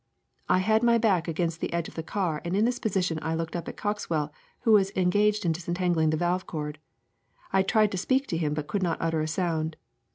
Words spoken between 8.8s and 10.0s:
not utter a sound.